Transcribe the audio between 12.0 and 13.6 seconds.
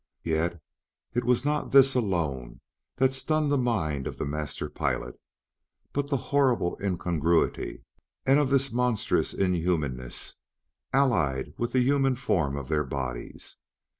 form of their bodies.